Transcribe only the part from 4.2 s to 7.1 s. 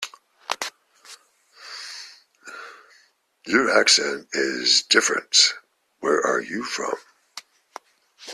is different, where are you from?